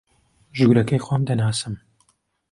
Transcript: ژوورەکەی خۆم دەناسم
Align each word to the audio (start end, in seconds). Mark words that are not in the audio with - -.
ژوورەکەی 0.57 1.03
خۆم 1.05 1.21
دەناسم 1.29 1.73